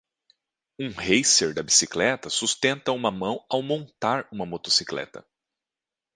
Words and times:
Um 0.85 0.89
racer 1.01 1.53
da 1.53 1.61
bicicleta 1.61 2.27
sustenta 2.27 2.91
uma 2.91 3.11
mão 3.11 3.45
ao 3.47 3.61
montar 3.61 4.27
uma 4.31 4.47
motocicleta. 4.47 5.23